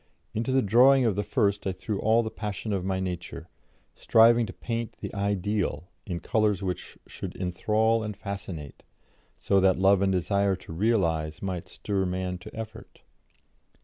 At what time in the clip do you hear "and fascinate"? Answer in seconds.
8.03-8.81